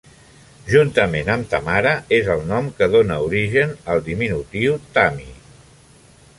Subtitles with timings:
[0.69, 5.33] Juntament amb "Tamara", és el nom que dóna origen al diminutiu "Tammy".